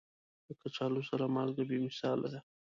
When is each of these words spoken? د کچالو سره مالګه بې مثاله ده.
د 0.47 0.49
کچالو 0.61 1.01
سره 1.09 1.23
مالګه 1.35 1.63
بې 1.69 1.77
مثاله 1.87 2.27
ده. 2.33 2.39